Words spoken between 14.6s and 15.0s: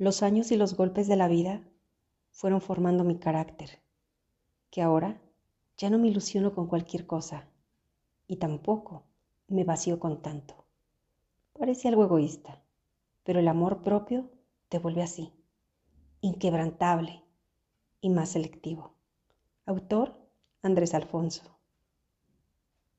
te